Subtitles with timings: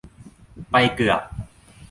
[0.71, 1.21] ไปเกือบ